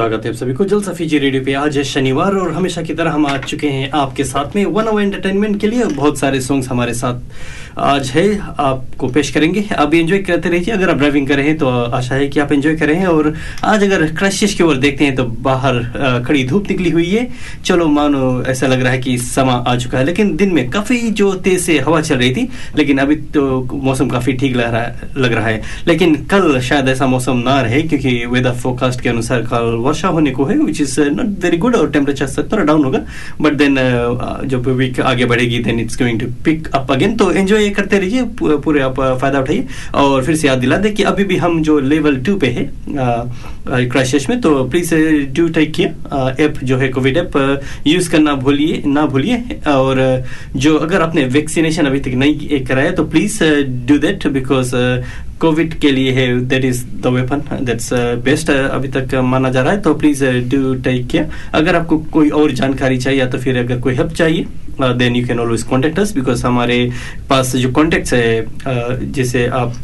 [0.00, 2.94] स्वागत है आप सभी को। जलसा फीजी रेडियो पे आज है शनिवार और हमेशा की
[2.94, 6.40] तरह हम आ चुके हैं आपके साथ में। वन आवर एंटरटेनमेंट के लिए बहुत सारे
[6.40, 11.26] सॉन्ग्स हमारे साथ आज है, आपको पेश करेंगे। आप एंजॉय करते रहिए। अगर आप ड्राइविंग
[11.28, 13.32] कर रहे हैं तो आशा है कि आप एंजॉय कर रहे हैं। और
[13.64, 17.28] आज अगर क्रशिश की ओर देखते हैं तो बाहर खड़ी धूप निकली हुई है।
[17.64, 20.98] चलो मानो ऐसा लग रहा है कि समा आ चुका है। लेकिन दिन में काफ़ी
[21.12, 24.82] जो तेज से हवा चल रही थी, लेकिन अभी तो मौसम काफ़ी ठीक लग रहा
[24.82, 29.08] है, लग रहा है। लेकिन कल शायद ऐसा मौसम ना रहे, क्योंकि वेदर फोरकास्ट के
[29.08, 32.84] अनुसार कल वर्षा होने को है which is not very good और टेम्परेचर थोड़ा डाउन
[32.84, 33.04] होगा
[33.40, 33.76] बट देन
[34.48, 38.22] जब वीक आगे बढ़ेगी then it's going to pick up again तो एंजॉय करते रहिए
[38.40, 41.78] पूरे आप फ़ायदा उठाइए, और फिर से याद दिला दे कि अभी भी हम जो
[41.82, 42.64] लेवल टू पे है
[43.68, 44.94] क्राइसिस में तो please
[45.36, 47.32] do take care app जो है कोविड ऐप
[47.86, 50.24] यूज़ करना भूलिए, ना भूलिए, और
[50.56, 53.42] जो अगर आपने वैक्सीनेशन अभी तक नहीं कराया तो please
[53.88, 54.74] do that because
[55.40, 57.92] Covid के लिए है that is the weapon that's
[58.24, 62.28] best अभी तक माना जा रहा है तो प्लीज़ डू टेक केयर अगर आपको कोई
[62.30, 64.46] और जानकारी चाहिए या तो फिर अगर कोई हेल्प चाहिए
[64.80, 66.78] then you can always contact us because हमारे
[67.30, 69.74] पास जो कॉन्टेक्ट्स है uh, जिसे आप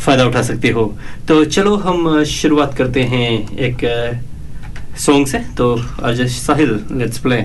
[0.00, 0.84] फ़ायदा उठा सकते हो।
[1.28, 3.84] तो चलो हम uh, शुरुआत करते हैं एक
[4.98, 7.36] सॉन्ग से। तो आज साहिल लेट्स प्ले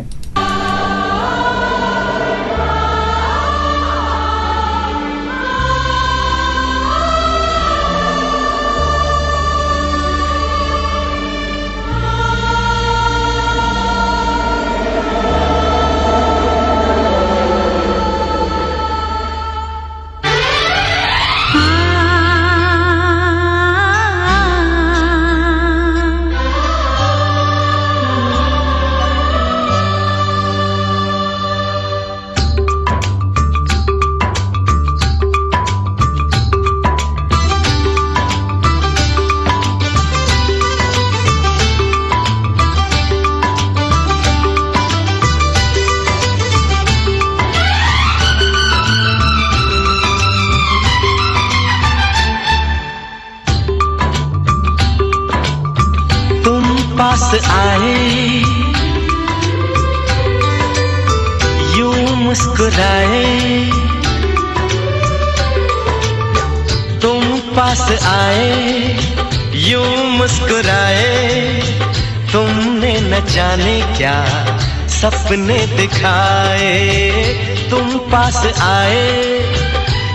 [78.14, 79.40] पास आए,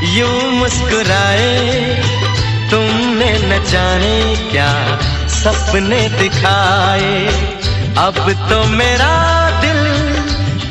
[0.03, 1.78] यूँ मुस्कुराए,
[2.70, 4.98] तुमने न जाने क्या
[5.28, 7.26] सपने दिखाए।
[7.98, 9.14] अब तो मेरा
[9.60, 9.82] दिल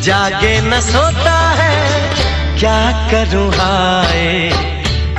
[0.01, 2.15] जागे न सोता है,
[2.59, 4.49] क्या करूँ हाय?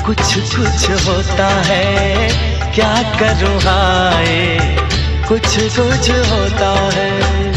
[0.07, 2.29] कुछ कुछ होता है,
[2.75, 4.59] क्या करूँ हाय?
[5.29, 7.48] कुछ कुछ होता है।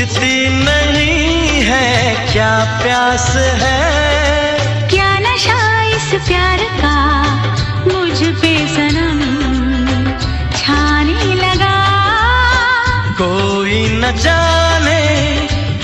[0.00, 2.52] बुझती नहीं है क्या
[2.82, 3.26] प्यास
[3.62, 4.88] है?
[4.88, 5.58] क्या नशा
[5.96, 6.94] इस प्यार का?
[7.84, 9.20] मुझ पे सनम
[10.56, 11.76] छाने लगा।
[13.20, 15.02] कोई न जाने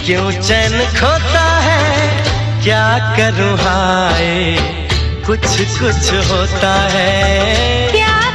[0.07, 2.09] क्यों चैन खोता है
[2.65, 4.57] क्या करूँ हाय?
[5.27, 5.47] कुछ
[5.79, 8.26] कुछ होता है। क्या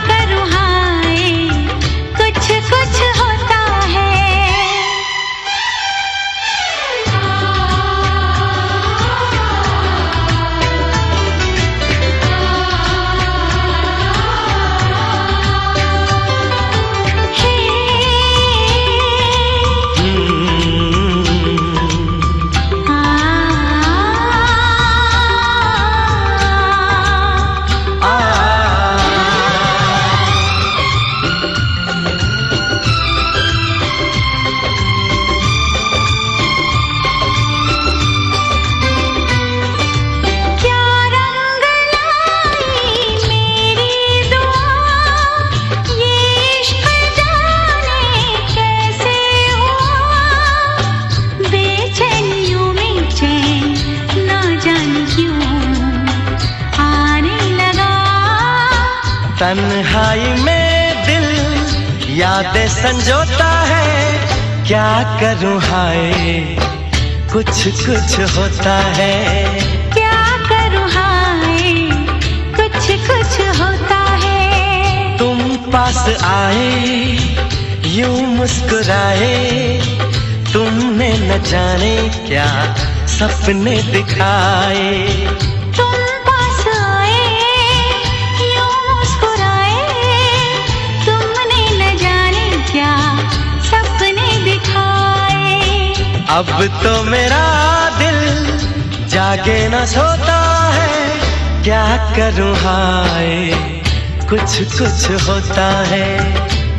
[104.81, 106.05] कुछ होता है।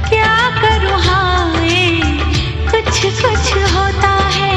[0.09, 2.01] क्या करूँ हाय
[2.71, 4.51] कुछ कुछ होता है।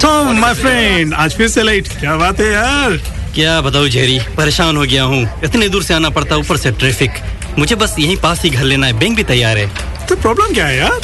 [0.00, 2.98] टॉम माय फ्रेंड आज फिर से लेट क्या बात है यार?
[3.34, 7.22] क्या बताऊँ जेरी परेशान हो गया हूँ। इतने दूर से आना पड़ता ऊपर से ट्रैफ़िक
[7.58, 9.66] मुझे बस यहीं पास ही घर लेना है। बैंक भी तैयार है।
[10.08, 11.00] तो प्रॉब्लम क्या है यार?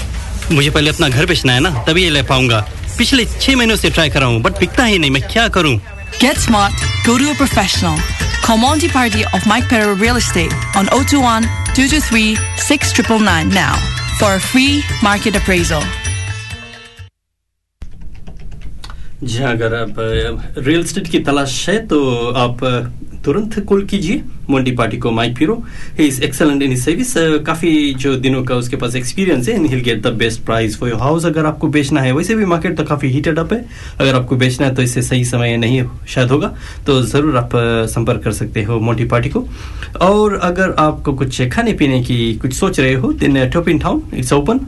[0.52, 2.61] मुझे पहले अपना घर बेचना है ना तभी ये ले पाऊँगा।
[2.99, 5.79] पिछले छह महीनों से ट्राई कर रहा हूँ बट बिकता ही नहीं मैं क्या करूँ?
[6.20, 6.73] Get smart,
[7.06, 7.99] go to a professional.
[8.43, 13.76] Call Monty Party of Mike Perro Real Estate on 021 223 6999 now
[14.19, 15.85] for a free market appraisal.
[19.23, 19.94] जी अगर आप
[20.67, 21.99] रियल स्टेट की तलाश है तो
[22.43, 22.64] आप
[23.25, 25.55] तुरंत कॉल कीजिए। मोंटी पार्टी को Mike Pero
[25.99, 27.14] he is excellent in service
[27.47, 31.00] काफ़ी जो दिनों का उसके पास एक्सपीरियंस है he'll get the best price for your
[31.00, 33.64] house अगर आपको बेचना है। वैसे भी मार्केट तो काफ़ी हीटेड अप है।
[34.00, 36.52] अगर आपको बेचना है तो इससे सही समय नहीं शायद होगा।
[36.87, 37.50] तो ज़रूर आप
[37.91, 39.47] संपर्क कर सकते हो मोंटी पार्टी को।
[40.02, 44.02] और अगर आपको कुछ खाने पीने की कुछ सोच रहे हो दिन Top in Town
[44.14, 44.61] it's open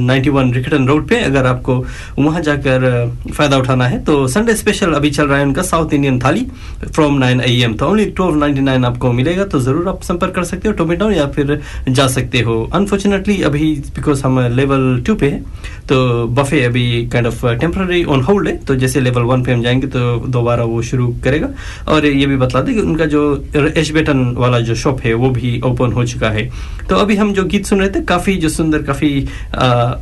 [0.00, 1.84] ninety one Riccarton Road पे। अगर आपको
[2.18, 2.88] वहाँ जाकर
[3.32, 6.46] फ़ायदा उठाना है तो संडे स्पेशल अभी चल रहा है उनका South Indian thali
[6.84, 10.34] from nine I am तो ओनली ट्वेल्व नाइन्टी नाइन आपको मिलेगा तो ज़रूर आप संपर्क
[10.34, 15.14] कर सकते हो टोमेटो या फिर जा सकते हो। अनफॉर्चुनेटली अभी बिकॉज़ हम लेवल टू
[15.16, 15.40] पे है
[15.88, 19.62] तो बफे अभी kind of temporary on hold है तो जैसे लेवल वन पे हम
[19.62, 21.48] जाएँगे तो दोबारा वो शुरू करेगा।
[21.88, 23.22] और ये भी बता दें कि उनका जो
[23.56, 26.48] एश बेटन वाला जो शॉप है वो भी ओपन हो चुका है।
[26.88, 29.12] तो अभी हम जो गीत सुन रहे थे काफ़ी जो सुंदर काफ़ी
[29.54, 29.94] आ,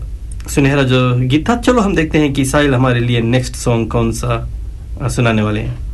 [0.51, 4.13] सुनहरा जो गीत था चलो हम देखते हैं कि साहिल हमारे लिए नेक्स्ट सॉन्ग कौन
[4.13, 4.47] सा
[5.09, 5.88] सुनाने वाले हैं।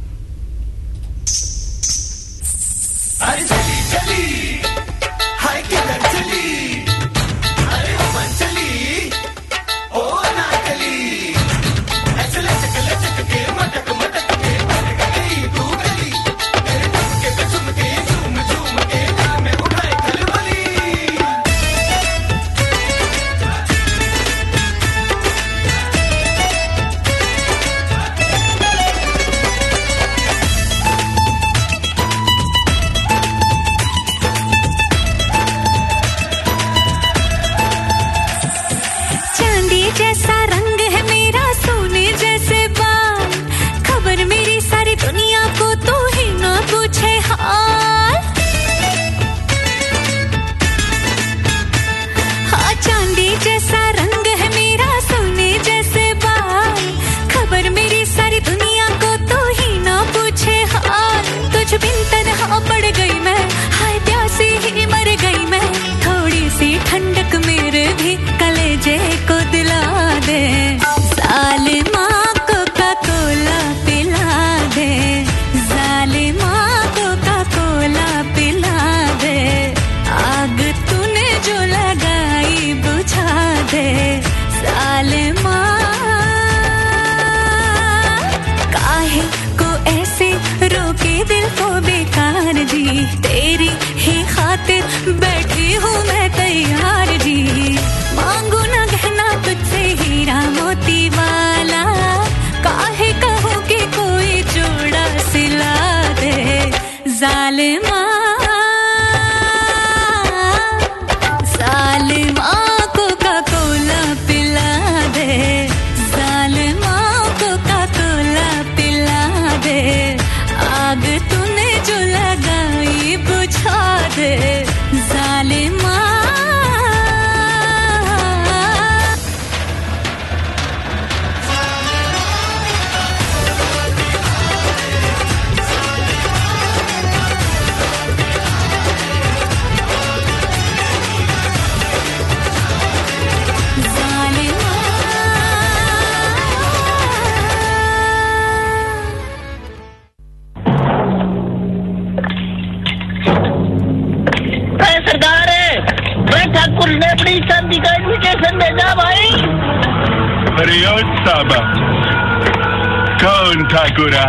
[164.04, 164.25] ठाकुरा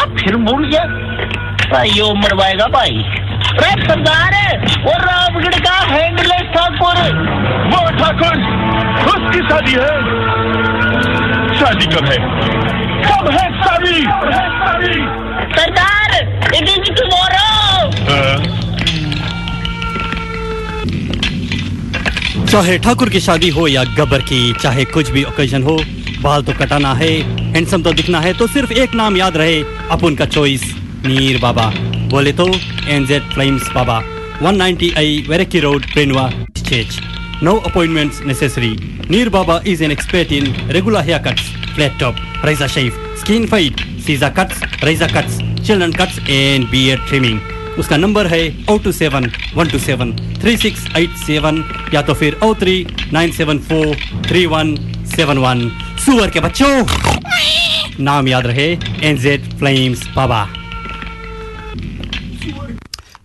[0.00, 0.84] अब फिर भूल गया
[1.72, 4.34] भाई यो मरवाएगा भाई। अरे सरदार
[4.84, 6.98] वो रामगढ़ का हैंडलेस ठाकुर।
[7.72, 8.34] वो ठाकुर
[9.12, 9.94] उसकी शादी है।
[11.58, 12.18] शादी कब है?
[13.06, 13.98] कब है शादी?
[15.56, 16.10] सरदार
[16.54, 17.46] इट इज़ टुमारो
[22.46, 25.78] चाहे ठाकुर की शादी हो या गब्बर की चाहे कुछ भी ओकेजन हो
[26.22, 27.10] बाल तो कटाना है।
[27.48, 30.62] हैंडसम तो दिखना है तो सिर्फ़ एक नाम याद रहे, अपुन का चॉइस
[31.06, 31.64] नीर बाबा।
[32.10, 32.46] बोले तो
[32.88, 34.00] एनजेड फ्लेम्स बाबा।
[34.42, 36.30] 190 आई वेरेकी road प्रिनवा
[37.42, 38.70] no appointments necessary
[39.10, 41.42] Neer Baba is an expert in regular haircuts
[41.74, 47.40] flat top razor shave skin fade scissor cuts razor cuts children cuts and beard trimming
[47.78, 50.12] उसका नंबर है O two seven one two seven
[50.42, 51.64] three six eight seven
[51.94, 52.76] या तो फिर O three
[53.12, 53.96] nine seven four
[54.28, 54.76] three one
[55.18, 55.60] seven one
[55.98, 56.66] सुअर के बच्चों।
[58.00, 58.66] नाम याद रहे
[59.04, 60.46] एनजेड फ्लेम्स बाबा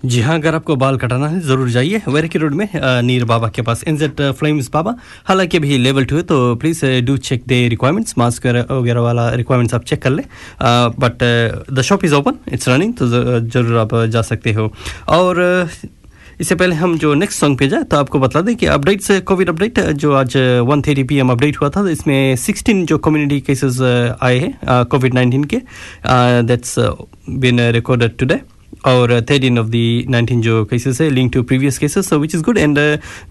[0.05, 2.67] जी हाँ अगर आपको बाल कटाना है, ज़रूर जाइए। वेरकी रोड में
[3.03, 4.95] नीर बाबा के पास एनजेड फ्लेम्स बाबा
[5.27, 9.75] हालाँकि अभी लेवल टू है तो please do check the requirements mask वगैरह वाला रिक्वायरमेंट्स
[9.75, 10.25] आप चेक कर लें।
[10.99, 11.23] But
[11.73, 14.71] the shop is open it's running तो ज़रूर आप जा सकते हो।
[15.09, 15.69] और
[16.43, 19.49] इससे पहले हम जो नेक्स्ट सॉन्ग पे जाए तो आपको बता दें कि अपडेट्स कोविड
[19.49, 20.35] अपडेट जो आज
[20.67, 23.79] वन थर्टी पी अपडेट हुआ था तो इसमें 16 जो कम्युनिटी केसेस
[24.21, 25.61] आए हैं कोविड 19 के
[26.47, 26.75] दैट्स
[27.39, 28.39] बिन रिकॉर्डेड टुडे
[28.85, 32.43] और थर्टीन ऑफ़ दी नाइनटीन जो केसेस है link to previous cases so which is
[32.43, 32.79] good and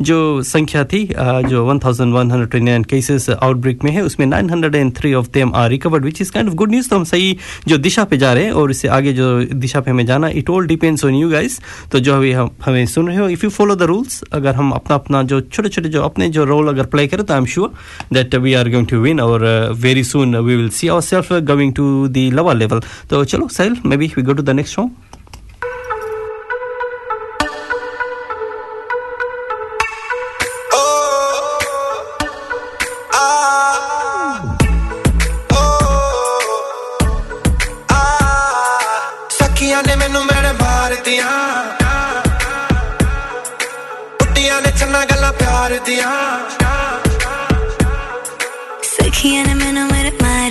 [0.02, 5.68] जो संख्या थी uh, जो 1129 केसेस आउटब्रेक में है उसमें 903 of them are
[5.70, 7.36] recovered which is kind of good news तो हम सही
[7.68, 10.50] जो दिशा पे जा रहे हैं और इससे आगे जो दिशा पे हमें जाना it
[10.50, 11.60] all depends on you guys
[11.92, 14.70] तो जो अभी हम हमें सुन रहे हो if you follow the rules अगर हम
[14.72, 17.46] अपना अपना जो छोटे छोटे जो अपने जो रोल अगर प्ले करें तो I am
[17.46, 17.72] sure
[18.12, 19.44] that we are going to win और
[19.78, 22.80] very soon we will see our self going to the lower level
[23.10, 25.11] तो चलो Sahil maybe we go to the next song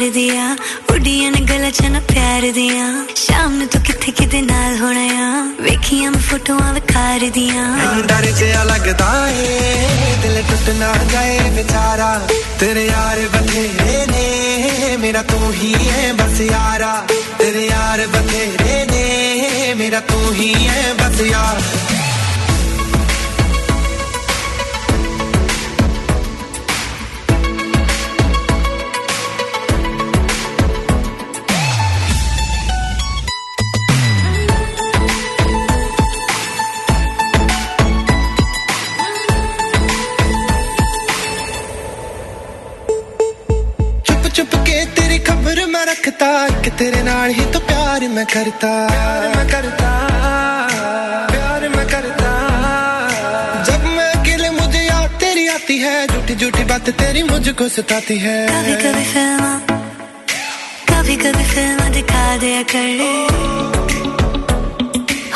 [0.01, 0.46] मार दिया
[0.91, 4.25] उड़िया गलत प्यार दिया। शाम तो कित कि
[4.81, 5.05] होना
[5.62, 7.65] वेखिया मैं फ़ोटो विखार दिया।
[8.10, 9.46] डर जया लगता है,
[10.22, 12.10] दिल टूटना जाए बेचारा।
[12.60, 16.93] तेरे यार बथेरे ने, मेरा तू ही है बस यारा।
[17.38, 19.05] तेरे यार बथेरे ने,
[19.77, 21.62] मेरा तू ही है बस यार।
[47.32, 49.90] ही तो प्यार मैं करता। प्यार मैं करता।
[51.32, 52.32] प्यार मैं करता।
[53.64, 58.38] जब मैं अकेले मुझे याद तेरी आती है, झूठी झूठी बात तेरी मुझको सताती है।
[58.48, 59.60] कभी कभी फ़िल्म,
[60.90, 62.90] कभी कभी फ़िल्म दिखा दिया कर।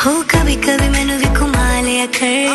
[0.04, 2.46] हो, कभी कभी मैनू भी घुमा लिया कर।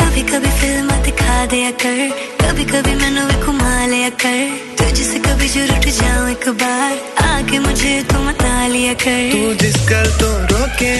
[0.00, 2.31] कभी कभी फ़िल्म दिखा दिया कर।
[2.62, 4.38] कभी कभी मैनू भी घुमा लिया कर।
[4.78, 6.92] तुझसे कभी जो रुठ जाऊँ एक बार।
[7.26, 10.94] आके मुझे तू मना लिया कर। तू जिस गल तो रोके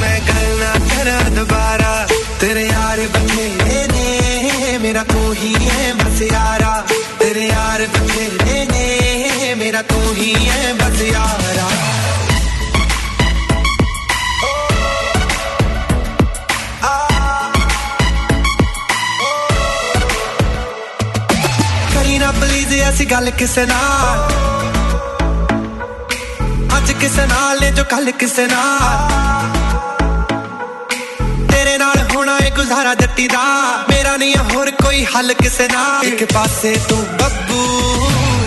[0.00, 1.92] मैं गल ना करा दोबारा।
[2.40, 6.74] तेरे यार बथेरे ने मेरा तू ही है बस यारा।
[7.20, 11.68] तेरे यार बथेरे ने मेरा तू ही है बस यारा।
[23.01, 24.31] ਪਲੀਜ਼ ਐਸੀ ਗੱਲ ਕਿਸੇ ਨਾਲ
[26.77, 29.47] ਅੱਜ ਕਿਸੇ ਨਾਲ ਨੇ ਜੋ ਕੱਲ ਕਿਸੇ ਨਾਲ
[31.51, 33.41] ਤੇਰੇ ਨਾਲ ਹੋਣਾ ਏ ਗੁਜ਼ਾਰਾ ਜੱਟੀ ਦਾ
[33.89, 37.63] ਮੇਰਾ ਨਹੀਂ ਹੈ ਹੋਰ ਕੋਈ ਹੱਲ ਕਿਸੇ ਨਾਲ ਇੱਕ ਪਾਸੇ ਤੂੰ ਬੱਬੂ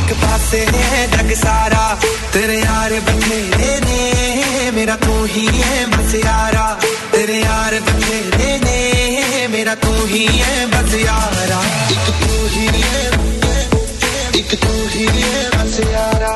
[0.01, 1.97] ਇੱਕ ਪਾਸੇ ਹੈ ਜੱਗ ਸਾਰਾ
[2.33, 6.77] ਤੇਰੇ ਯਾਰ ਬਥੇਰੇ ਨੇ ਮੇਰਾ ਤੂੰ ਹੀ ਹੈ ਬਸ ਯਾਰਾ
[7.13, 13.34] ਤੇਰੇ ਯਾਰ ਬਥੇਰੇ ਨੇ ਮੇਰਾ ਤੂੰ ਹੀ ਹੈ ਬਸ ਯਾਰਾ ਇੱਕ ਤੂੰ ਹੀ ਹੈ
[14.40, 16.34] एक तू ही मेरा सियारा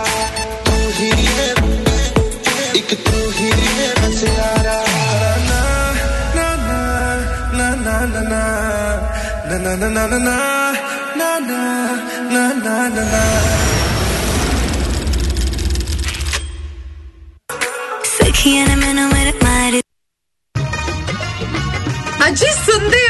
[0.67, 1.09] तू ही
[2.79, 4.77] एक तू ही मेरा सियारा
[5.49, 5.59] ना
[6.37, 6.79] ना ना
[7.57, 8.43] ना ना ना
[9.51, 10.37] ना ना ना ना
[11.19, 11.61] ना ना
[12.33, 13.23] ना ना ना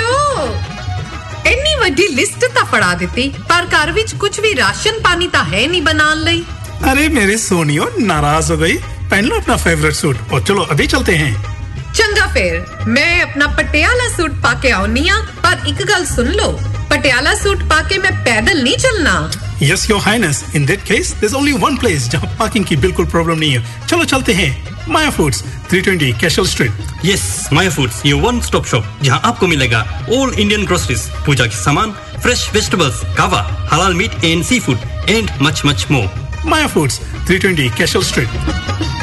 [0.05, 0.08] हो
[1.48, 5.66] ਇੰਨੀ ਵੱਡੀ ਲਿਸਟ ਤਾਂ ਫੜਾ ਦਿੱਤੀ ਪਰ ਘਰ ਵਿੱਚ ਕੁਝ ਵੀ ਰਾਸ਼ਨ ਪਾਣੀ ਤਾਂ ਹੈ
[5.68, 6.44] ਨਹੀਂ ਬਣਾਉਣ ਲਈ
[6.84, 8.72] अरे मेरे सोनियो नाराज हो गई
[9.10, 11.30] पहन लो अपना फेवरेट सूट और चलो अभी चलते हैं
[11.98, 16.58] ਚੰਗਾ ਫੇਰ ਮੈਂ ਆਪਣਾ ਪਟਿਆਲਾ ਸੂਟ ਪਾ ਕੇ ਆਉਣੀ ਆ ਪਰ ਇੱਕ ਗੱਲ ਸੁਣ ਲਓ
[16.90, 21.34] ਪਟਿਆਲਾ ਸੂਟ ਪਾ ਕੇ ਮੈਂ ਪੈਦਲ ਨਹੀਂ ਚੱਲਣਾ yes your highness in that case there's
[21.34, 24.48] only one place जहाँ पार्किंग की बिल्कुल प्रॉब्लम नहीं है चलो चलते हैं
[24.88, 29.84] Maya foods 320 Cashel street yes Maya foods ये वन स्टॉप शॉप जहां आपको मिलेगा
[30.12, 33.40] ऑल इंडियन ग्रोसरीज पूजा के सामान फ्रेश वेजिटेबल्स कावा
[33.72, 36.10] हलाल meat and seafood and much much more
[36.46, 38.97] Maya foods 320 Cashel street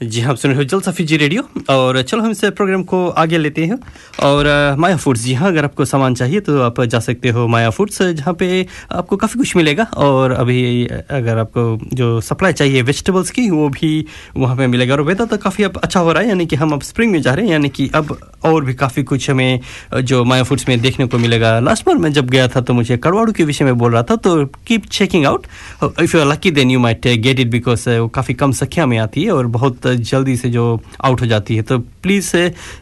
[0.00, 2.98] जी हाँ आप सुन रहे हो जलसा जी रेडियो, और चलो हम इस प्रोग्राम को
[3.10, 3.78] आगे लेते हैं।
[4.22, 7.70] और माया फूड्स, जी हाँ अगर आपको सामान चाहिए तो आप जा सकते हो माया
[7.70, 13.30] फूड्स, जहाँ पे आपको काफ़ी कुछ मिलेगा। और अभी, अगर आपको जो सप्लाई चाहिए वेजिटेबल्स
[13.30, 14.04] की, वो भी
[14.36, 16.72] वहाँ पे मिलेगा। और वेदर तो काफ़ी अब अच्छा हो रहा है, यानी कि हम
[16.72, 19.60] अब स्प्रिंग में जा रहे हैं, यानी कि अब और भी काफ़ी कुछ हमें
[19.96, 22.96] जो माया फूड्स में देखने को मिलेगा। लास्ट बार मैं जब गया था तो मुझे
[22.98, 25.46] करवाड़ू के विषय में बोल रहा था तो keep checking out
[26.00, 28.96] if you are lucky then you might get it because वो काफ़ी कम संख्या में
[28.98, 30.64] आती है, और बहुत जल्दी से जो
[31.04, 32.32] आउट हो जाती है। तो please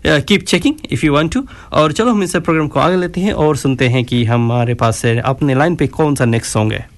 [0.06, 3.32] keep checking if you want to और चलो, हम इस प्रोग्राम को आगे लेते हैं
[3.34, 6.88] और सुनते हैं कि हमारे पास से अपने लाइन पे कौन सा नेक्स्ट सॉन्ग है।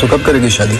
[0.00, 0.76] तो कब करेगी शादी?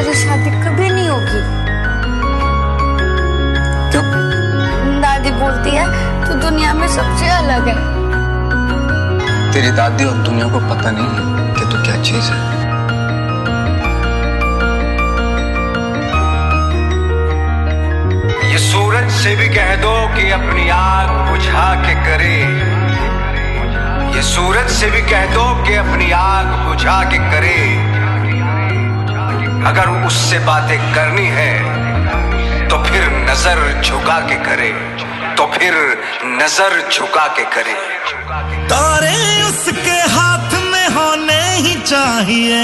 [0.00, 1.40] तेरी शादी कभी नहीं होगी।
[3.92, 4.00] तो
[5.00, 5.84] दादी बोलती है
[6.24, 7.74] तू दुनिया में सबसे अलग है।
[9.52, 12.38] तेरी दादी और दुनिया को पता नहीं है कि तू क्या चीज़ है।
[18.52, 22.34] ये सूरज से भी कह दो कि अपनी आग बुझा के करे।
[24.16, 27.89] ये सूरज से भी कह दो कि अपनी आग बुझा के करे।
[29.66, 31.52] अगर उससे बातें करनी है
[32.68, 34.70] तो फिर नज़र झुका के करे।
[35.36, 35.74] तो फिर
[36.24, 37.74] नज़र झुका के करे।
[38.68, 42.60] तारे उसके हाथ में होने ही चाहिए,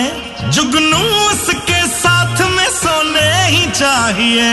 [0.50, 4.48] जुगनू उसके साथ में सोने ही चाहिए।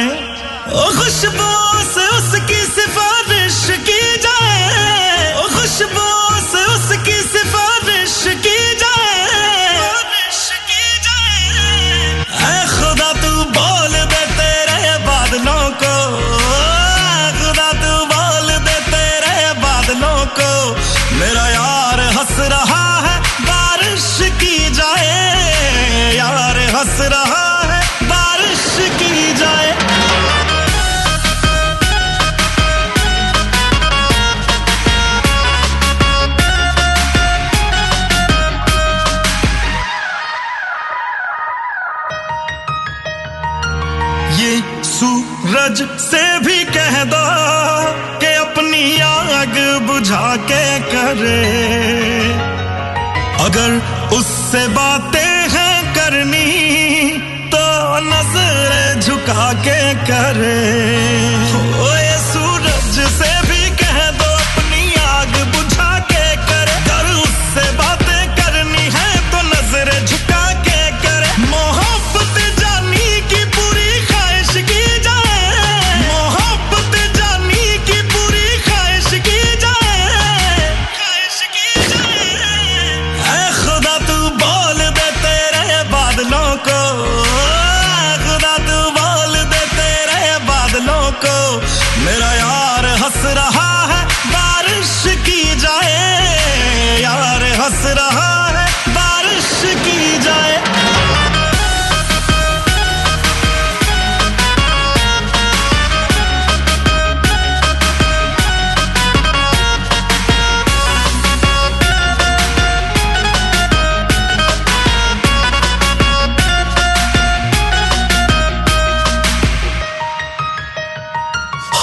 [0.97, 1.51] खुशबू
[1.85, 6.07] से उसकी सिफारिश की जाए खुशबू
[6.43, 8.72] से उसकी सिफारिश की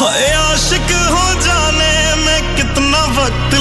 [0.05, 1.93] आशिक हो जाने
[2.25, 3.55] में कितना वक्त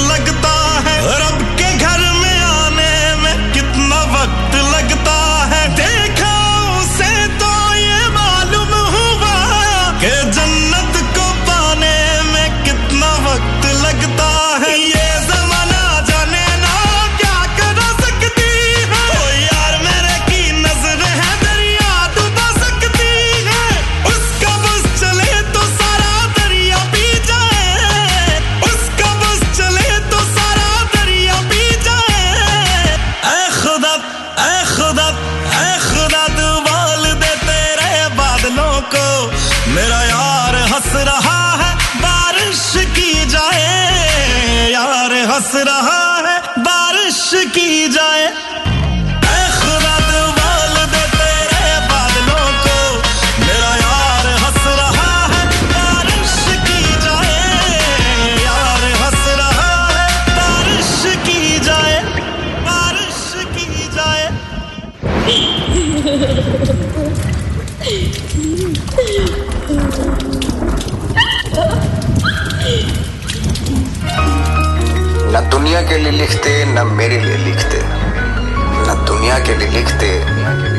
[75.60, 80.10] दुनिया के लिए लिखते, न मेरे लिए लिखते। न दुनिया के लिए लिखते,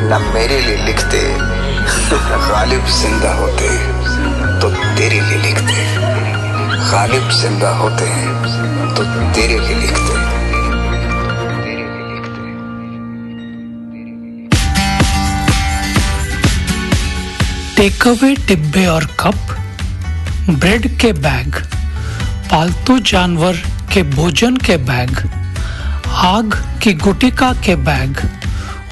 [0.08, 1.18] न मेरे लिए लिखते।
[2.46, 3.68] गालिब ज़िंदा होते
[4.60, 5.84] तो तेरे लिए लिखते।
[6.90, 10.14] गालिब ज़िंदा होते हैं तो तेरे लिए लिखते।
[17.76, 19.56] टेक अवे डिब्बे और कप
[20.50, 21.62] ब्रेड के बैग
[22.50, 25.16] पालतू जानवर के भोजन के बैग,
[26.08, 28.18] आग की गुटिका के बैग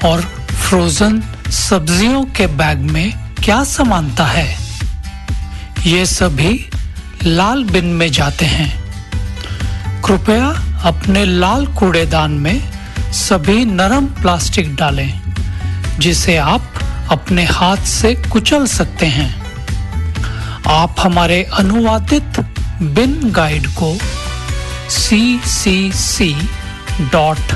[0.05, 4.57] और फ्रोजन सब्जियों के बैग में क्या समानता है?
[5.85, 6.69] ये सभी
[7.23, 8.83] लाल बिन में जाते हैं।
[10.01, 10.47] कृपया
[10.83, 12.71] अपने लाल कूड़ेदान में
[13.11, 15.21] सभी नरम प्लास्टिक डालें,
[15.99, 16.73] जिसे आप
[17.11, 19.41] अपने हाथ से कुचल सकते हैं।
[20.67, 22.39] आप हमारे अनुवादित
[22.81, 23.97] बिन गाइड को
[24.89, 26.33] C C C
[27.11, 27.55] dot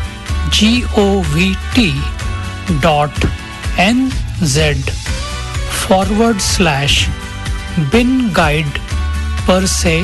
[0.53, 1.91] G O V T
[2.81, 3.25] dot
[3.79, 4.09] N
[4.43, 4.91] Z
[5.87, 7.05] forward slash
[7.91, 8.79] bin guide
[9.47, 9.99] पर से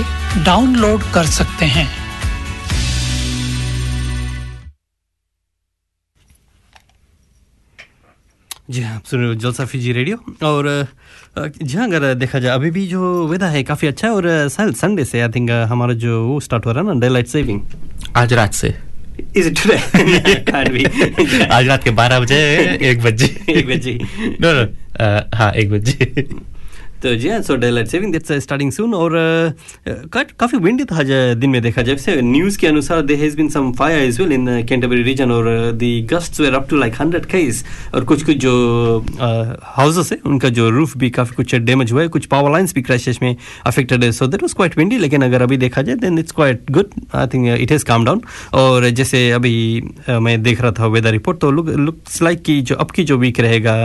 [0.45, 1.87] डाउनलोड कर सकते हैं।
[8.69, 10.67] जी हाँ सुन रहे हो जलसा फिजी रेडियो। और
[11.37, 14.49] जी हाँ अगर देखा जाए अभी भी जो वेदर है काफ़ी अच्छा है। और सर
[14.49, 17.27] शायद संडे से आई थिंक हमारा जो वो स्टार्ट हो रहा है ना डे लाइट
[17.27, 17.61] सेविंग
[18.17, 18.73] आज रात से।
[19.37, 22.37] इज़ इट टुडे आज रात के बारह बजे
[22.91, 23.99] एक बजे। एक बजे।
[24.41, 24.65] नो नो
[25.37, 26.27] हाँ एक बजे।
[27.03, 29.93] तो जी हाँ so daylight saving that's starting soon और अ,
[30.39, 33.71] काफ़ी विंडी था आज दिन में देखा जैसे न्यूज़ के अनुसार there has been some
[33.77, 35.45] fire as well in Canterbury region और
[35.81, 37.63] the gusts were up to like 100 case
[37.95, 38.51] और कुछ कुछ जो
[39.75, 42.81] हाउसेस है उनका जो रूफ भी काफ़ी कुछ डैमेज हुआ है। कुछ पावर लाइंस भी
[42.81, 43.35] क्रैशेस में
[43.65, 46.71] अफेक्टेड है। So that was quite windy लेकिन अगर अभी देखा जाए then it's quite
[46.71, 48.21] good I think it has come down
[48.63, 49.55] और जैसे अभी
[50.09, 53.17] मैं देख रहा था वेदर रिपोर्ट तो लुक लुक्स लाइक कि जो अब की जो
[53.17, 53.79] वीक रहेगा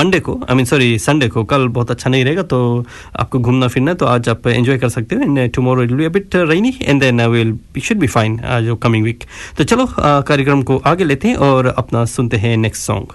[0.00, 2.84] मंडे को आई मीन सॉरी संडे को कल बहुत अच्छा नहीं रहेगा तो
[3.16, 6.08] आपको घूमना फिरना तो आज आप एंजॉय कर सकते हैं। And tomorrow it will be
[6.18, 9.24] bit rainy and then will should be fine जो कमिंग वीक
[9.58, 13.14] तो चलो कार्यक्रम को आगे लेते हैं और अपना सुनते हैं next song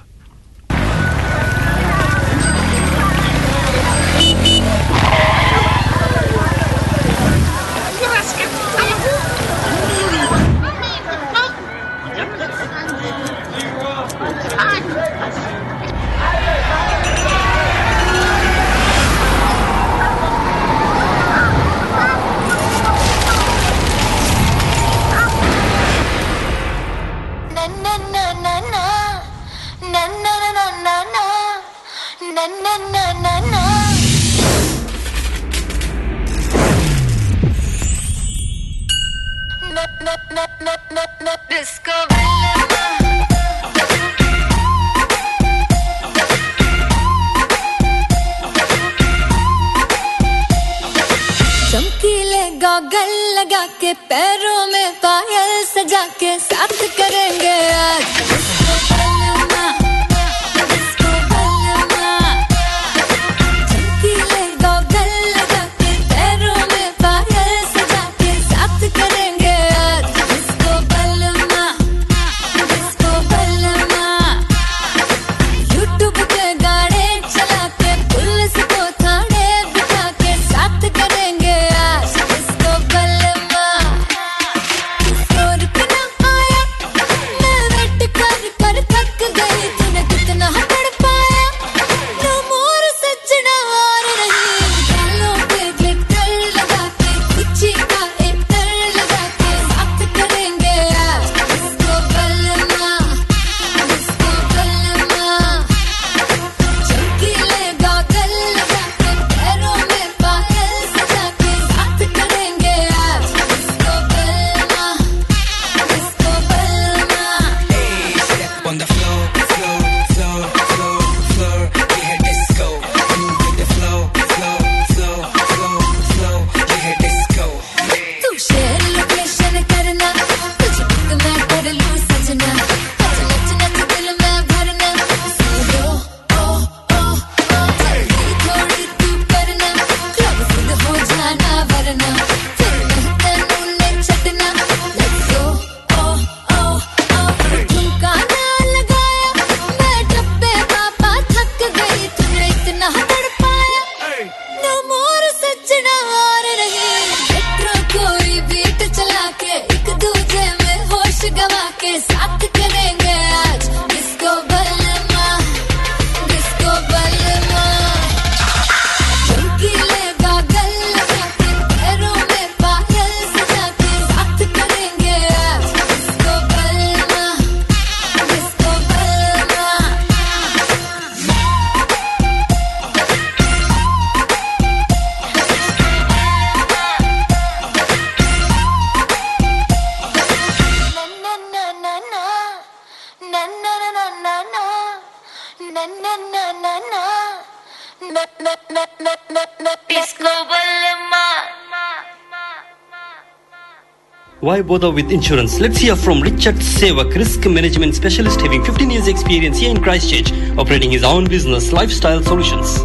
[204.39, 205.59] Why bother with insurance?
[205.59, 210.31] Let's hear from Richard Sevak, risk management specialist having 15 years experience here in Christchurch,
[210.57, 212.79] operating his own business, Lifestyle Solutions.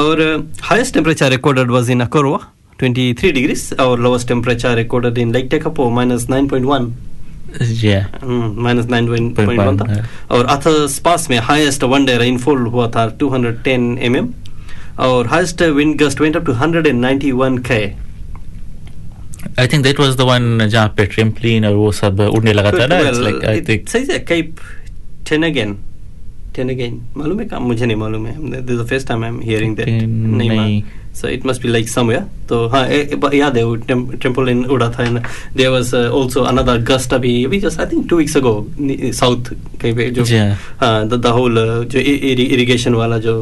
[0.00, 2.38] और uh, highest temperature recorded was in Akorwa
[2.78, 6.90] 23 degrees our lowest temperature recorded in Lake Tekapo minus 9.1
[7.82, 8.06] yeah
[8.64, 10.04] minus nine point one था
[10.36, 13.68] और others पास में highest one day rainfall हुआ था 210
[14.08, 14.32] M M
[15.06, 17.84] और highest wind gust went up to 191 के
[19.62, 22.86] I think that was the one जहाँ पे ट्रेम्पलिन और वो सब उड़ने लगा था
[22.86, 24.56] ना it's like I think सही से कैप
[25.28, 25.76] टेन अगेन
[26.56, 29.40] टेन अगेन मालूम है काम मुझे नहीं मालूम है। This the first time I am
[29.42, 30.82] hearing that नहीं नहीं।
[31.14, 32.86] So it must be like somewhere तो हाँ
[33.34, 35.18] याद है वो इन उड़ा था and
[35.56, 38.54] there was also another gust अभी अभी just I think 2 weeks ago
[39.12, 40.24] south कहीं पे जो।
[40.80, 41.54] हाँ द होल
[41.92, 43.34] जो इरिगेशन वाला जो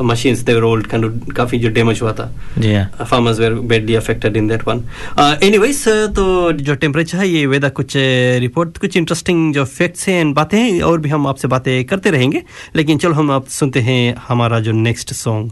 [0.00, 4.36] मशीन्स दे रोल्ड काइंड काफ़ी जो डैमेज हुआ था। जी हाँ। Farmers were badly affected
[4.36, 4.82] in that one
[5.42, 7.96] anyways uh, तो जो टेम्परेचर है ये वेदर कुछ
[8.40, 12.10] रिपोर्ट कुछ इंटरेस्टिंग जो फैक्ट्स हैं एंड बातें हैं और भी हम आपसे बातें करते
[12.10, 12.42] रहेंगे।
[12.76, 15.50] लेकिन चलो हम आप सुनते हैं हमारा जो नेक्स्ट सॉन्ग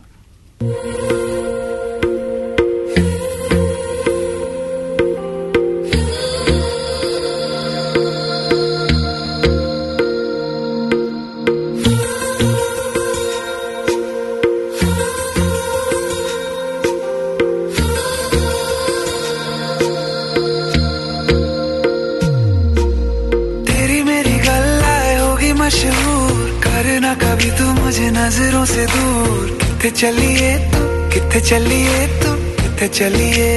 [26.90, 30.80] करना कभी तू मुझे नज़रों से दूर। किथे चलिए तू
[31.12, 33.50] किथे चलिए तू किथे चलिए।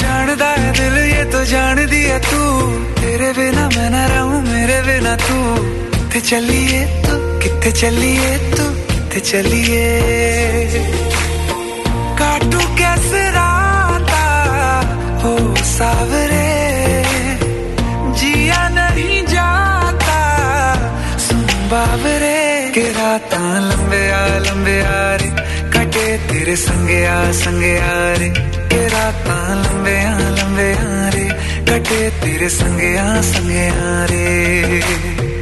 [0.00, 2.40] जानदा है दिल ये तो जान दिया तू।
[3.00, 5.38] तेरे बिना मैं ना रहूँ, मेरे बिना तू।
[5.92, 9.84] किथे चलिए तू किथे चलिए तू किथे चलिए।
[12.18, 14.24] काटू कैसे राता
[15.20, 15.36] हो
[15.76, 16.55] सावरे।
[21.66, 25.30] बाबरे के राता लंबे आ लंबे आ रे।
[25.72, 28.28] कटे तेरे संगे आ संगे आ रे।
[28.70, 31.28] के राता लंबे आ लंबे आ रे।
[31.68, 35.35] कटे तेरे संगे आ संगे आ रे।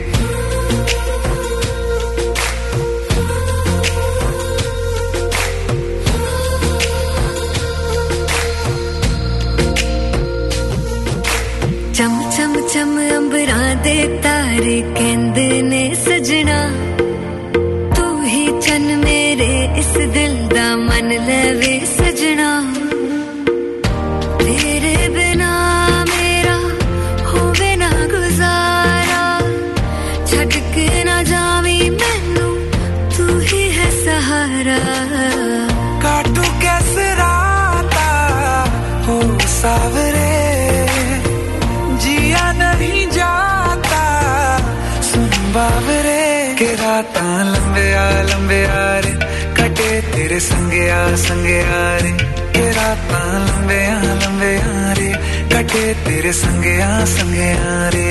[50.34, 52.10] कटे तेरे संगे आ रे
[52.54, 54.54] के रातां लंबे आ लंबे
[54.98, 55.10] रे
[55.52, 58.10] कटे तेरे संगे आ संगे आ रे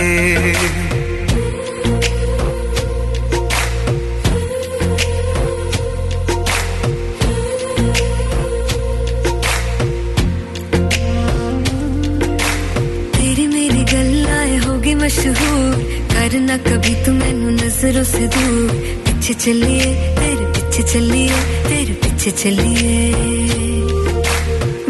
[13.53, 13.83] मेरी
[14.95, 15.75] मशहूर
[16.13, 18.71] करना कभी तू मैनू नज़रों से दूर।
[19.03, 19.86] पीछे चलिए,
[20.19, 21.36] तेरे पीछे चलिए,
[21.67, 23.12] तेरे पीछे चलिए।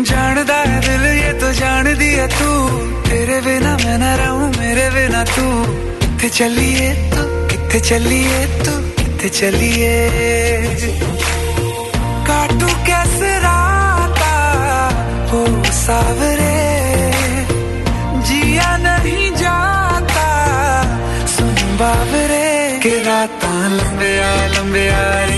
[0.06, 2.50] जानदा है दिल ये तो जान दिया तू।
[3.10, 5.46] तेरे बिना मैं ना रहूँ मेरे बिना तू।
[5.98, 9.96] किथे चलिए तू किथे चलिए तू किथे चलिए।
[12.30, 14.34] काटू कैसे राता
[15.32, 15.41] हो
[15.74, 16.53] सावरे।
[18.30, 20.30] जिया नहीं जाता
[21.34, 22.49] सुन बावरे।
[22.84, 25.33] के रातां लंबे आ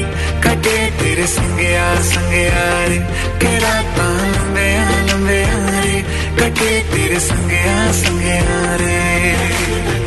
[0.65, 2.97] कटे तेरे संगया संगया रे।
[3.39, 5.45] के रातां लंबे आ लंबे
[5.81, 6.01] रे।
[6.39, 10.04] कटे, तेरे संगया संगया रे।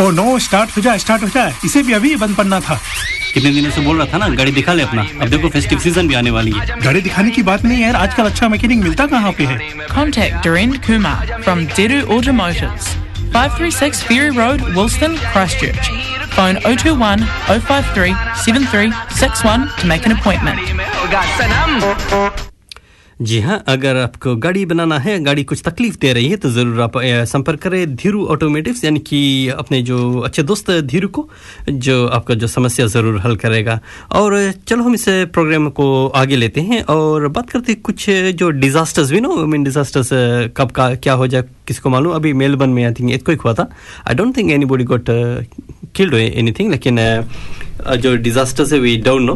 [0.00, 2.80] ओ नो स्टार्ट हो जाए स्टार्ट हो जाए। इसे भी अभी बंद पड़ना था।
[3.34, 6.08] कितने दिनों से बोल रहा था ना गाड़ी दिखा ले अपना। अब देखो फेस्टिव सीज़न
[6.08, 9.06] भी आने वाली है। गाड़ी दिखाने की बात नहीं है यार आजकल अच्छा मैकेनिक मिलता
[9.06, 9.58] कहाँ पे है?
[9.88, 12.88] Contact Doreen Kumar from Deru Automotives,
[13.36, 15.92] 536 Ferry Road, Wilston, Christchurch.
[16.36, 18.14] Phone 021 053
[18.46, 20.58] 7361 to make an appointment.
[23.22, 26.80] जी हाँ अगर आपको गाड़ी बनाना है, गाड़ी कुछ तकलीफ़ दे रही है तो ज़रूर
[26.80, 26.92] आप
[27.28, 31.28] संपर्क करें धीरू ऑटोमेटिव्स, यानी कि अपने जो अच्छे दोस्त धीरू को,
[31.70, 33.78] जो आपका जो समस्या ज़रूर हल करेगा।
[34.12, 38.50] और चलो हम इस प्रोग्राम को आगे लेते हैं और बात करते हैं कुछ जो
[38.50, 40.10] डिज़ास्टर्स भी नो मीन डिज़ास्टर्स
[40.56, 42.14] कब का, क्या हो जाए, किसको मालूम?
[42.14, 43.68] अभी मेलबर्न में आई थिंक एक हुआ था।
[44.08, 45.04] I don't think anybody got
[45.96, 46.98] killed anything लेकिन
[48.02, 49.34] जो डिजास्टर्स है वी डोंट नो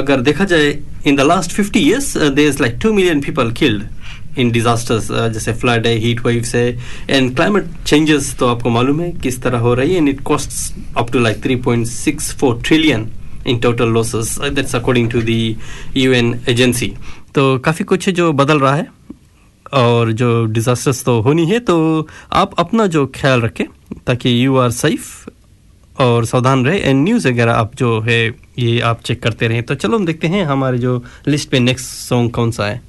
[0.00, 0.70] अगर देखा जाए
[1.06, 5.52] in the last 50 years there is like two million people killed in disasters जैसे
[5.52, 6.68] फ्लड है हीट वेव्स है
[7.10, 10.96] एंड क्लाइमेट चेंजेस तो आपको मालूम है किस तरह हो रही है and it cost
[10.98, 13.08] up to like 3.64 trillion
[13.46, 15.56] in total losses that's according to the
[15.96, 16.92] UN agency
[17.34, 18.86] तो काफ़ी कुछ जो बदल रहा है,
[19.72, 21.76] और जो डिजास्टर्स तो होनी है तो
[22.32, 23.64] आप अपना जो ख्याल रखें,
[24.06, 25.06] ताकि यू आर सेफ़
[26.00, 28.26] और सावधान रहे। एंड न्यूज़ वगैरह आप जो है,
[28.58, 31.86] ये आप चेक करते रहें तो चलो हम देखते हैं हमारे जो लिस्ट पे नेक्स्ट
[31.86, 32.80] सॉन्ग कौन सा है।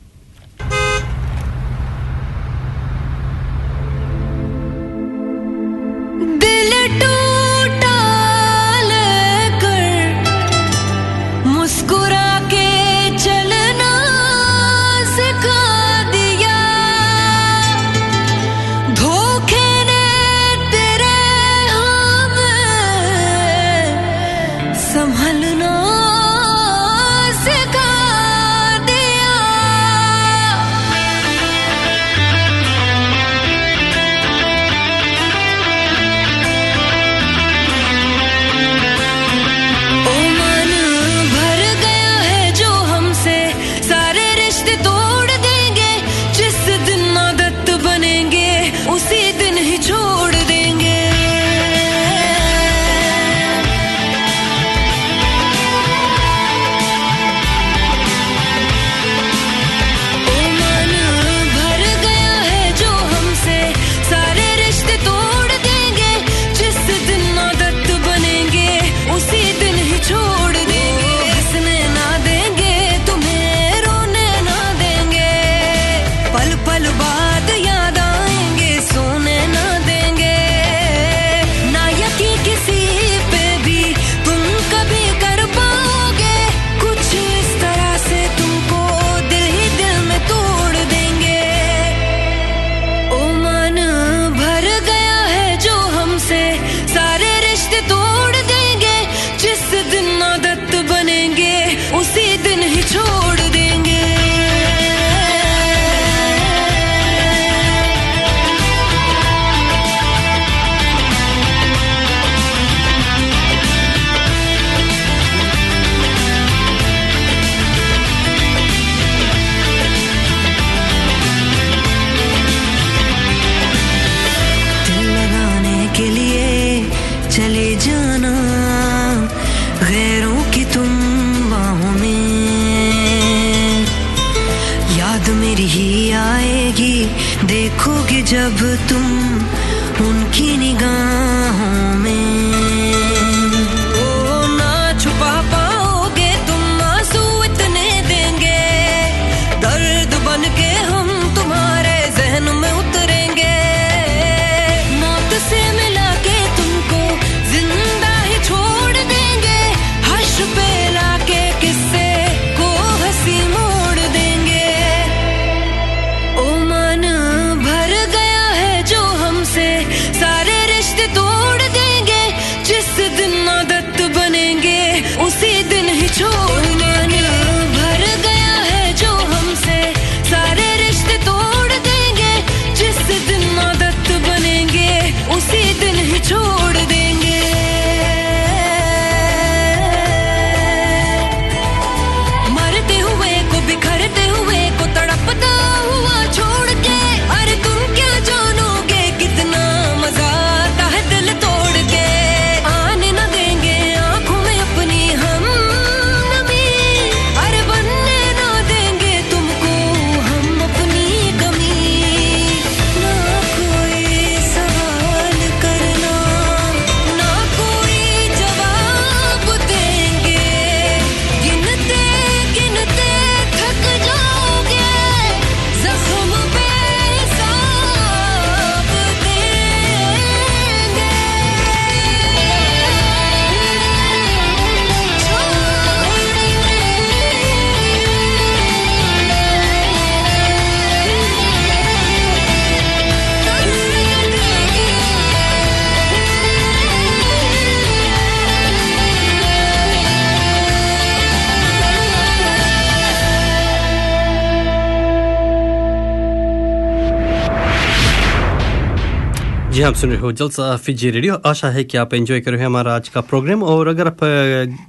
[259.76, 262.51] जी हाँ, आप सुन रहे हो जलसा फिजी रेडियो। आशा है कि आप एंजॉय कर
[262.51, 264.17] रहे हैं हमारा आज का प्रोग्राम और अगर आप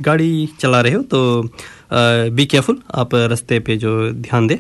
[0.03, 1.43] गाड़ी चला रहे हो तो
[2.31, 4.57] बी केयरफुल आप रास्ते पे जो ध्यान दें।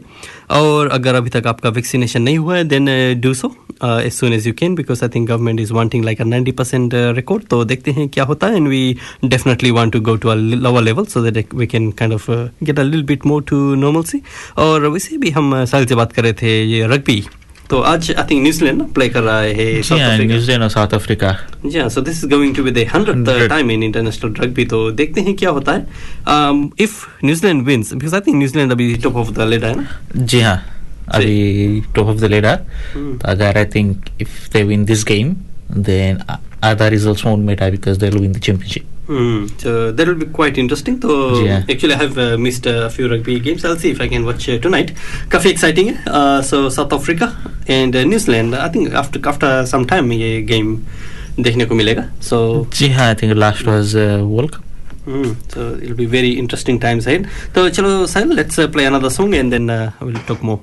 [0.56, 2.86] और अगर अभी तक आपका वैक्सीनेशन नहीं हुआ है then
[3.20, 3.54] do so
[3.84, 6.94] as soon as you can because I think government is wanting like a 90 percent
[6.94, 10.34] record तो देखते हैं क्या होता है। And we definitely want to go to a
[10.34, 14.22] lower level so that we can kind of get a little bit more to normalcy
[14.58, 17.22] और वैसे भी हम साहिल से बात कर रहे थे ये रग्बी
[17.70, 21.32] तो आज आई थिंक न्यूजीलैंड प्ले कर रहा है हाँ न्यूजीलैंड और साउथ अफ्रीका
[21.66, 24.90] जी हाँ so this is going to be the hundred time in international rugby तो
[25.00, 25.80] देखते हैं क्या होता है।
[26.84, 26.94] If
[27.24, 29.86] New Zealand wins because I think New Zealand अभी टॉप ऑफ़ द लेडर है ना।
[30.16, 30.56] जी हाँ
[31.08, 32.56] अभी टॉप ऑफ़ द लेडर.
[32.94, 35.36] तो अगर I think if they win this game
[35.72, 36.22] then
[36.66, 39.47] other results won't matter because they'll win the championship Hmm.
[39.61, 40.97] So that will be quite interesting.
[41.05, 41.63] So Yeah.
[41.73, 43.65] actually, I have uh, missed a few rugby games.
[43.65, 44.91] I'll see if I can watch uh, tonight.
[45.31, 45.95] काफी exciting है.
[46.19, 47.29] Uh, so South Africa
[47.77, 48.55] and uh, New Zealand.
[48.55, 50.73] I think after after some time ये game
[51.39, 52.05] देखने को मिलेगा.
[52.29, 52.41] So
[52.79, 54.67] जी हाँ I think last was world cup
[55.05, 57.23] Hmm, so it'll be very interesting times ahead.
[57.55, 60.59] So chalo Sahil, let's uh, play another song and then uh, we'll talk more.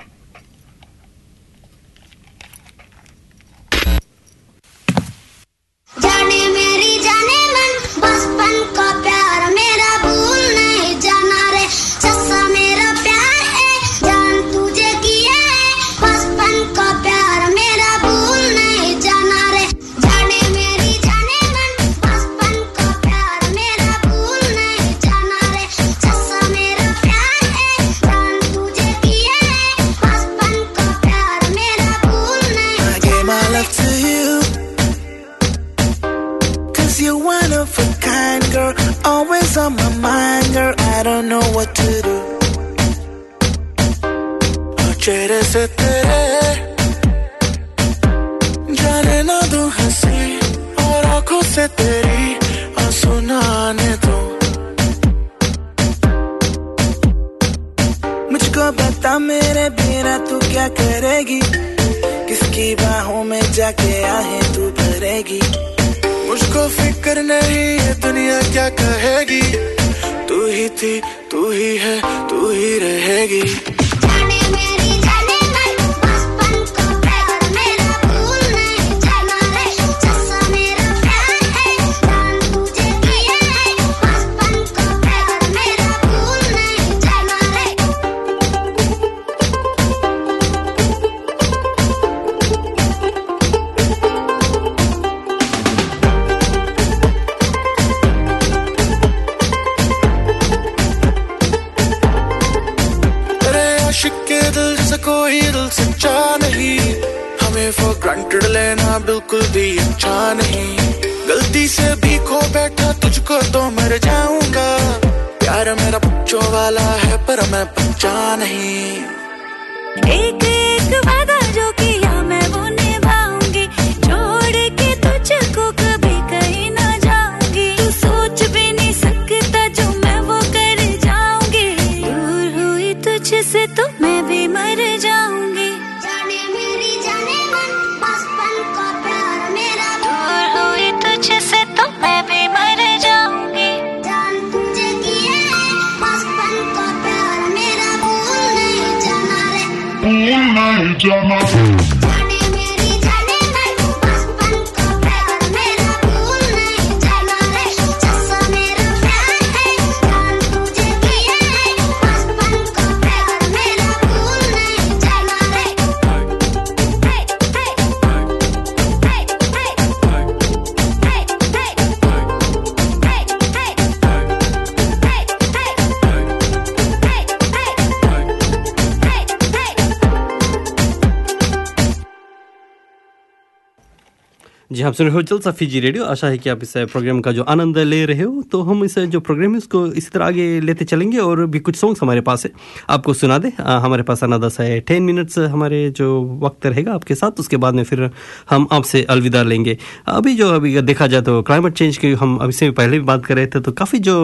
[184.94, 187.44] आप सुन रहे हो जलसा Fiji radio. आशा है कि आप इस programme का जो
[187.44, 190.86] आनंद ले रहे हो। तो हम इस जो प्रोग्राम है उसको इसी तरह आगे लेते
[190.86, 192.52] चलेंगे और भी कुछ सॉन्ग्स हमारे पास है।
[192.90, 196.10] आपको सुना दे आ, हमारे पास आना दस है। टेन मिनट्स हमारे जो
[196.44, 198.10] वक्त रहेगा आपके साथ उसके बाद में फिर
[198.50, 199.78] हम आपसे अलविदा लेंगे।
[200.08, 203.26] अभी जो अभी देखा जाए तो क्लाइमेट चेंज की हम अभी से पहले भी बात
[203.26, 204.16] कर रहे थे तो काफ़ी जो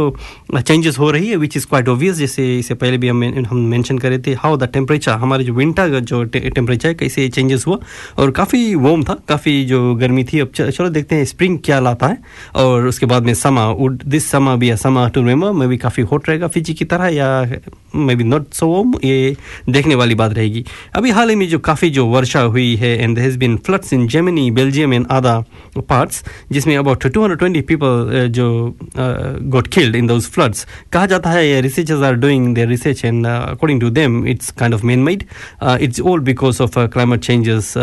[0.54, 3.98] चेंजेस हो रही है विच इज़ क्वाइट ऑब्वियस जैसे इससे पहले भी हम हम मेंशन
[3.98, 7.80] कर थे हाउ द टेम्परेचर हमारे जो विंटर जो टेम्परेचर है कैसे चेंजेस हुआ।
[8.20, 12.07] और काफ़ी वार्म था काफ़ी जो गर्मी थी अब चलो देखते हैं स्प्रिंग क्या लाता
[12.07, 12.18] है।
[12.55, 16.03] और उसके बाद में summer would this summer be summer to remember may भी काफ़ी
[16.03, 17.60] हॉट रहेगा फिजी की तरह, या
[17.95, 19.36] maybe not so warm ये
[19.70, 23.20] देखने वाली बात रहेगी। अभी हाल ही में जो काफ़ी जो वर्षा हुई है and
[23.20, 28.49] has been floods in Germany Belgium and other parts जिसमें अबाउट 220 पीपल जो
[28.97, 33.82] got killed in those floods कहा जाता है researchers are doing their research and according
[33.82, 35.24] to them it's kind of man made
[35.64, 37.74] it's all because of climate changes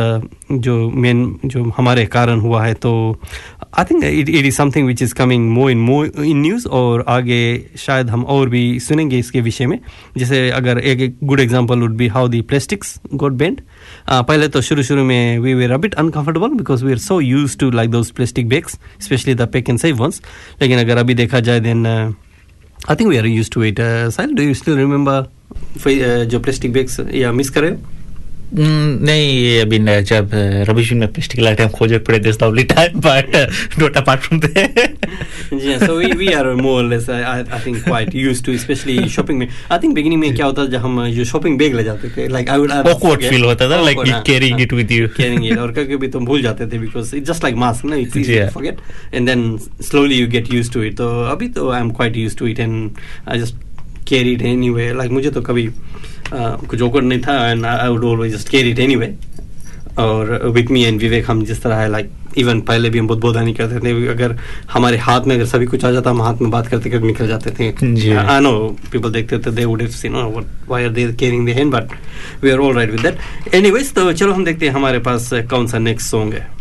[0.53, 3.21] जो man जो हमारे कारण हुआ है तो
[3.79, 7.05] I think it it is something which is coming more in more in news और
[7.09, 7.41] आगे
[7.77, 9.79] शायद हम और भी सुनेंगे इसके विषय में।
[10.17, 13.61] जैसे अगर एक एक good example would be how the plastics got banned
[14.11, 17.71] पहले तो शुरू शुरू में we were a bit uncomfortable because we are so use to
[17.71, 20.23] like those plastic bags specially the Pak and Save ones
[20.63, 24.43] लेकिन अगर अभी देखा जाए then I think we are use to it soil do
[24.43, 27.65] you still remember जो plastic bags या miss कर
[28.47, 30.31] हो Mm, नहीं ये जब
[30.69, 33.35] रबिश में प्लास्टिक आइटम खोजे पड़े this only time but
[33.79, 34.41] not apart from
[35.63, 38.55] yeah, so we, we are more or less I, I I think quite used to
[38.59, 41.75] especially shopping में I think beginning में क्या होता था जब हम जो shopping bag
[41.75, 44.23] ले जाते थे like I would I would Awkward forget- feel होता था, like हाँ,
[44.31, 45.09] carrying हाँ, it with you.
[45.21, 47.97] carrying it और कभी कभी तुम भूल जाते थे because it's just like mask ना
[48.07, 48.51] it's easy Yeah.
[48.51, 48.83] to forget
[49.13, 49.47] and then
[49.93, 53.03] slowly you get used to it तो अभी तो I'm quite used to it and
[53.27, 53.63] I just
[54.13, 57.89] carry it anyway like मुझे तो कभी uh, कुछ awkward नहीं था and I I
[57.95, 59.11] would always just carry it anyway.
[59.99, 63.21] और विथ मी एंड विवेक हम जिस तरह है लाइक इवन पहले भी हम बहुत
[63.21, 64.37] बोधा नहीं करते थे अगर
[64.73, 67.29] हमारे हाथ में अगर सभी कुछ आ जाता हम हाथ में बात करते करते निकल
[67.29, 68.53] जाते थे। आई नो
[68.93, 72.51] पीपल देखते थे they would have seen why are they caring the hand but we
[72.51, 75.79] are all right with that anyways तो चलो हम देखते हैं हमारे पास कौन सा
[75.79, 76.56] नेक्स्ट सॉन्ग है।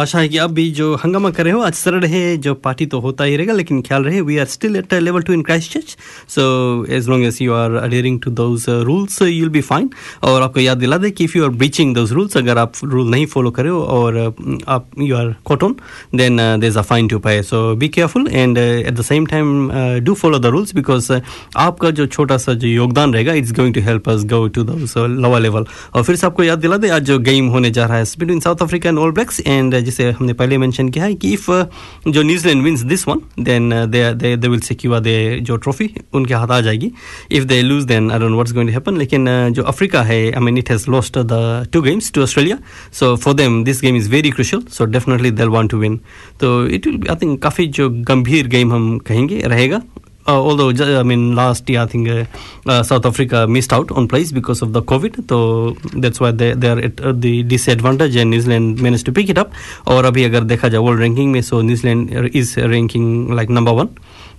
[0.00, 2.86] आशा है कि आप भी जो हंगामा कर रहे हो आज सर है जो पार्टी
[2.86, 5.42] तो होता ही रहेगा लेकिन ख्याल रहे we are still at level two in
[5.72, 5.96] Christchurch
[6.28, 6.44] so
[6.90, 9.90] as long as you are adhering to those rules you will be fine
[10.24, 13.10] और आपको याद दिला दे कि if you are breaching those rules अगर आप रूल
[13.10, 15.76] नहीं फॉलो करे हो और uh, आप you are caught on
[16.14, 19.70] then there is a fine to pay so be careful and at the same time
[20.04, 21.12] do follow the rules because
[21.58, 24.88] आपका जो छोटा सा जो योगदान रहेगा it's going to help us go to the
[24.96, 27.98] lower level और फिर से आपको याद दिला दे आज जो गेम होने जा रहा
[27.98, 31.32] है between south Africa and All Blacks and जिसे हमने पहले मेंशन किया है कि
[31.32, 31.50] इफ़
[32.08, 36.48] जो New Zealand wins this one then they they will secure they जो ट्रॉफी उनके हाथ
[36.48, 36.90] आ जाएगी।
[37.32, 40.20] If they lose then I don't what's going to happen लेकिन uh, जो अफ्रीका है
[40.32, 42.58] I mean it has lost the two games to Australia
[42.92, 46.00] so for them this game is very crucial so definitely they want to win
[46.40, 51.02] तो it will I think काफ़ी जो गंभीर game हम कहेंगे रहेगा। Uh, although I
[51.02, 52.24] mean last year I think uh,
[52.66, 56.52] uh, South Africa missed out on place because of the COVID, so that's why they
[56.54, 59.52] they are at uh, the disadvantage and New Zealand managed to pick it up.
[59.86, 63.88] और अभी अगर देखा जाए world ranking में so New Zealand is ranking like number one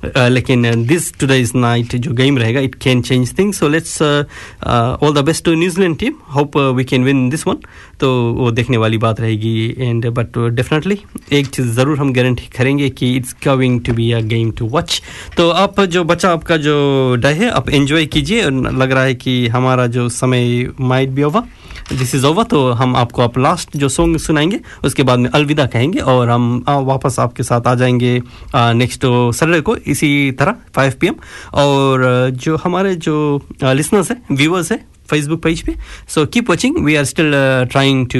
[0.05, 5.23] लेकिन this today's night जो game रहेगा it can change things so let's all the
[5.25, 7.57] best to New Zealand team hope we can win this one
[7.99, 10.99] तो वो देखने वाली बात रहेगी and but definitely
[11.31, 15.01] एक चीज़ ज़रूर हम गारंटी करेंगे कि it's going to be a game to watch
[15.37, 19.47] तो आप जो बचा, आपका जो डे है, आप एंजॉय कीजिए। लग रहा है कि
[19.47, 21.43] हमारा जो समय might be over
[21.91, 25.65] this is over तो हम आपको आप लास्ट जो सॉन्ग सुनाएँगे, उसके बाद में अलविदा
[25.65, 28.21] कहेंगे और हम वापस आपके साथ आ जाएँगे
[28.55, 31.15] नेक्स्ट सैटरडे को इसी तरह 5 पीएम
[31.53, 35.75] और जो हमारे जो लिसनर्स हैं व्यूवर्स है फेसबुक पेज पे.
[36.15, 37.31] So keep watching we are still
[37.71, 38.19] trying to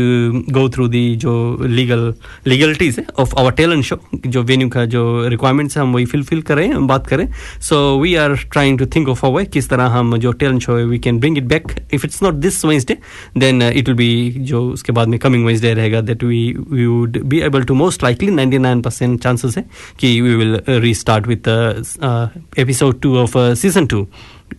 [0.53, 1.33] go through the जो
[1.63, 2.13] लीगल
[2.47, 6.41] लीगलिटीज है ऑफ़ आवर टैलेंट शो जो वेन्यू का जो रिक्वायरमेंट्स है हम वही फिलफिल
[6.51, 7.27] करें हम बात करें
[7.69, 10.77] so we are trying to think of a way किस तरह हम जो टैलेंट शो
[10.77, 12.97] है we can bring it back if it's not this Wednesday
[13.37, 14.11] then it will be
[14.51, 18.03] जो उसके बाद में कमिंग वेंसडे रहेगा that we we would be able to most
[18.03, 19.63] likely 99 percent chances है
[19.99, 20.59] कि we will
[20.93, 21.47] restart with
[22.59, 24.07] episode two of season two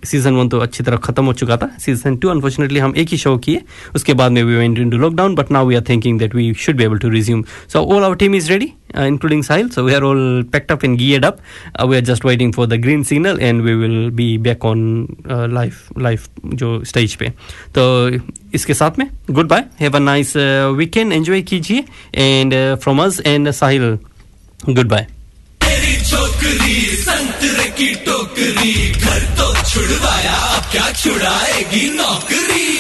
[0.05, 3.19] season one तो अच्छी तरह खत्म हो चुका था। सीज़न टू अनफॉर्चुनेटली हम एक ही
[3.19, 3.63] शो किए।
[3.95, 6.77] उसके बाद में we went into lockdown but now we are thinking that we should
[6.77, 9.43] be able to resume so all our team is ready including
[9.83, 11.39] we are all packed up and geared up.
[11.75, 14.83] Uh, we are just waiting for the green signal and we will be back on
[15.29, 16.29] uh, live live
[16.63, 17.29] जो stage पे।
[17.77, 17.83] तो
[18.55, 19.07] इसके साथ में
[19.49, 20.33] goodbye have a nice
[20.77, 21.85] weekend enjoy कीजिए.
[22.15, 23.99] And from us and Sahil
[24.89, 25.07] goodbye
[27.43, 28.73] खतरे की टोकरी,
[29.03, 32.71] घर तो छुड़वाया, अब क्या छुड़ाएगी नौकरी?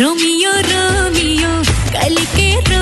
[0.00, 1.52] रोमियो रोमियो,
[1.94, 2.79] कल के रो